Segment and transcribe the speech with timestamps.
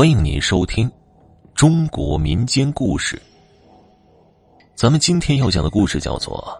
[0.00, 0.90] 欢迎你收听
[1.54, 3.20] 中国民间故事。
[4.74, 6.58] 咱们今天要讲的故事叫做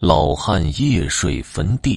[0.04, 1.96] 《老汉夜睡坟地》。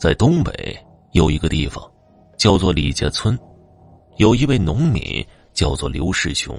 [0.00, 0.76] 在东北
[1.12, 1.88] 有一个地方
[2.36, 3.38] 叫做李家村，
[4.16, 6.58] 有一位农民叫做刘世雄，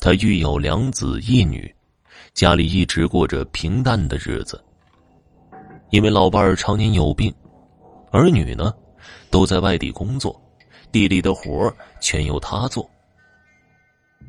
[0.00, 1.74] 他育有两子一女，
[2.34, 4.62] 家里一直过着平淡的日子。
[5.88, 7.34] 因为老伴儿常年有病，
[8.10, 8.70] 儿女呢？
[9.30, 10.40] 都在外地工作，
[10.92, 12.88] 地里的活全由他做。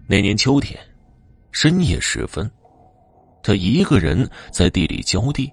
[0.08, 0.80] 那年秋天，
[1.52, 2.50] 深夜时分，
[3.42, 5.52] 他一个人在地里浇地。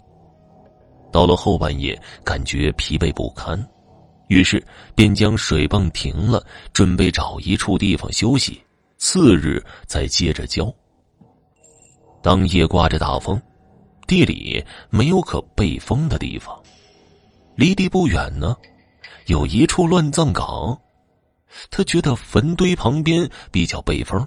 [1.10, 3.58] 到了后半夜，感觉疲惫不堪，
[4.28, 4.62] 于是
[4.94, 8.60] 便将水泵停了，准备找一处地方休息，
[8.98, 10.72] 次日再接着浇。
[12.20, 13.40] 当夜刮着大风，
[14.06, 16.60] 地里没有可避风的地方，
[17.54, 18.56] 离地不远呢。
[19.28, 20.80] 有一处乱葬岗，
[21.70, 24.26] 他觉得坟堆旁边比较背风，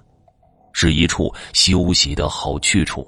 [0.74, 3.08] 是一处休息的好去处。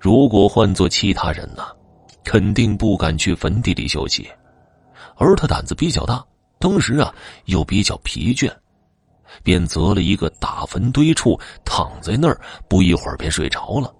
[0.00, 1.62] 如果换做其他人呢，
[2.24, 4.26] 肯定不敢去坟地里休息，
[5.16, 6.24] 而他胆子比较大，
[6.58, 7.14] 当时啊
[7.44, 8.50] 又比较疲倦，
[9.42, 13.94] 便择了一个大坟堆处躺在那儿，不一会儿便睡着了。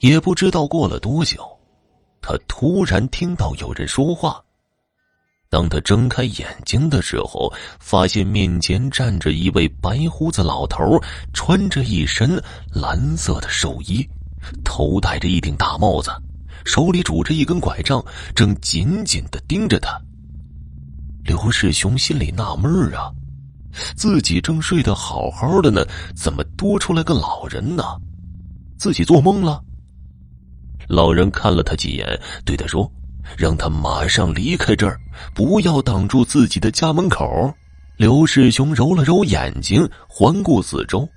[0.00, 1.42] 也不知道过了多久，
[2.20, 4.43] 他突然听到有人说话。
[5.50, 11.00] 当他睁开眼睛的时候，发现面前站着一位白胡子老头，
[11.32, 12.42] 穿着一身
[12.72, 14.04] 蓝色的寿衣，
[14.64, 16.10] 头戴着一顶大帽子，
[16.64, 19.96] 手里拄着一根拐杖，正紧紧的盯着他。
[21.24, 23.12] 刘世雄心里纳闷啊，
[23.94, 27.84] 自己正睡得好好的呢，怎么多出来个老人呢？
[28.76, 29.62] 自己做梦了？
[30.88, 32.90] 老人看了他几眼，对他说。
[33.36, 34.98] 让他马上离开这儿，
[35.34, 37.52] 不要挡住自己的家门口。
[37.96, 41.08] 刘世雄揉了揉眼睛，环顾四周，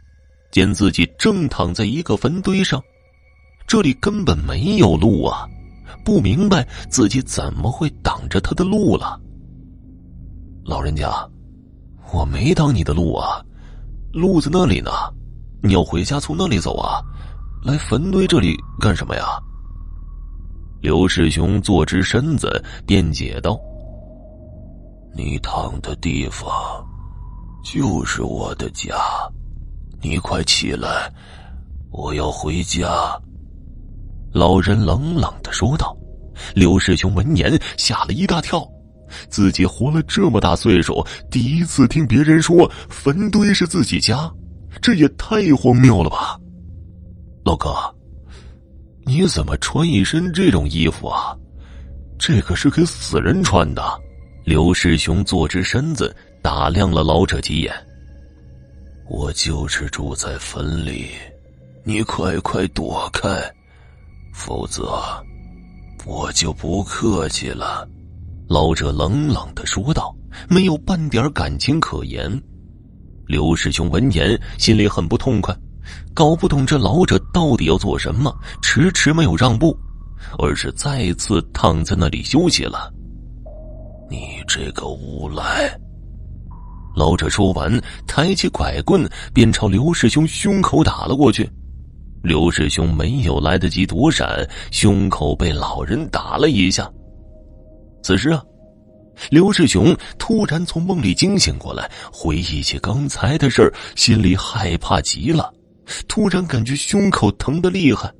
[0.51, 2.81] 见自己正躺在一个坟堆上，
[3.67, 5.47] 这里根本没有路啊！
[6.05, 9.19] 不明白自己怎么会挡着他的路了。
[10.63, 11.09] 老人家，
[12.13, 13.43] 我没挡你的路啊，
[14.13, 14.91] 路在那里呢，
[15.61, 17.01] 你要回家从那里走啊，
[17.63, 19.25] 来坟堆这里干什么呀？
[20.79, 23.59] 刘世雄坐直身子，辩解道
[25.15, 26.49] ：“你躺的地方，
[27.63, 28.95] 就是我的家。
[30.01, 31.11] 你快起来，
[31.91, 32.87] 我要回家。”
[34.31, 35.97] 老人冷冷的说道。
[36.53, 38.63] 刘世雄闻言吓了一大跳，
[39.27, 44.31] 自己活了这么大岁数，第一次听别人说坟堆是自己家，
[44.79, 46.39] 这也太荒谬了吧！
[47.43, 47.96] 老哥。
[49.17, 51.35] 你怎么穿一身这种衣服啊？
[52.19, 53.83] 这可是给死人穿的。
[54.45, 57.73] 刘世雄坐直身子，打量了老者几眼。
[59.09, 61.07] 我就是住在坟里，
[61.83, 63.27] 你快快躲开，
[64.35, 65.01] 否则
[66.05, 67.89] 我就不客气了。
[68.47, 70.15] 老者冷冷的说道，
[70.47, 72.39] 没有半点感情可言。
[73.25, 75.57] 刘世雄闻言，心里很不痛快。
[76.13, 79.77] 搞不懂这老者到底要做什么，迟迟没有让步，
[80.37, 82.91] 而是再次躺在那里休息了。
[84.09, 85.69] 你这个无赖！
[86.95, 91.47] 老者说完，抬起拐棍便朝刘世雄胸口打了过去。
[92.23, 94.27] 刘世雄没有来得及躲闪，
[94.71, 96.89] 胸口被老人打了一下。
[98.01, 98.41] 此时啊，
[99.29, 105.53] 刘世雄突然从梦里惊醒过来，回忆起刚才的事心里害怕极了。
[106.07, 108.11] 突然感觉胸口疼的厉害。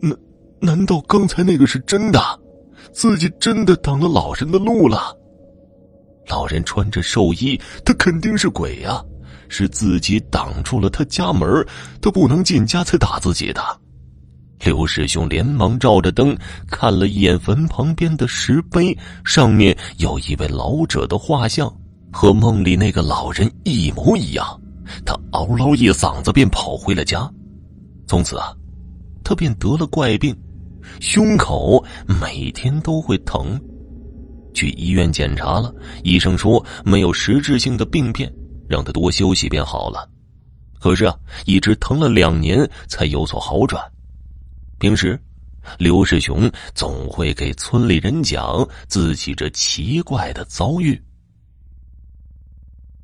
[0.00, 0.16] 难
[0.60, 2.20] 难道刚才那个是真的？
[2.92, 5.16] 自己真的挡了老人的路了？
[6.28, 9.02] 老人穿着寿衣，他肯定是鬼呀！
[9.48, 11.66] 是自己挡住了他家门，
[12.00, 13.62] 他不能进家才打自己的。
[14.64, 16.36] 刘师兄连忙照着灯
[16.68, 21.72] 看了一眼坟旁边的石碑，上面有一位老者的画像，
[22.12, 24.60] 和梦里那个老人一模一样。
[25.04, 27.30] 他嗷唠一嗓子，便跑回了家。
[28.06, 28.54] 从此啊，
[29.22, 30.36] 他便得了怪病，
[31.00, 31.84] 胸口
[32.20, 33.60] 每天都会疼。
[34.52, 35.72] 去医院检查了，
[36.02, 38.32] 医生说没有实质性的病变，
[38.68, 40.10] 让他多休息便好了。
[40.80, 41.16] 可是啊，
[41.46, 43.80] 一直疼了两年才有所好转。
[44.78, 45.20] 平时，
[45.78, 51.00] 刘世雄总会给村里人讲自己这奇怪的遭遇。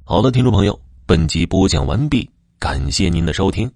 [0.02, 0.85] 好了，听众朋友。
[1.08, 3.70] 本集播讲完毕，感谢您的收听。